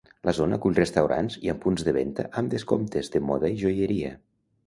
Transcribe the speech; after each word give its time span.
La 0.27 0.31
zona 0.35 0.57
acull 0.59 0.77
restaurants 0.79 1.35
i 1.49 1.53
punts 1.65 1.85
de 1.89 1.93
venda 1.99 2.25
amb 2.41 2.53
descomptes, 2.55 3.13
de 3.17 3.23
moda 3.27 3.55
i 3.57 3.61
joieria. 3.65 4.13